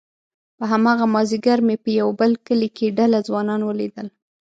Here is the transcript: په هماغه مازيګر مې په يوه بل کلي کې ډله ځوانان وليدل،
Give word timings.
په 0.57 0.63
هماغه 0.71 1.05
مازيګر 1.15 1.59
مې 1.67 1.75
په 1.83 1.89
يوه 1.99 2.13
بل 2.19 2.31
کلي 2.47 2.69
کې 2.77 2.95
ډله 2.97 3.19
ځوانان 3.27 3.61
وليدل، 3.63 4.07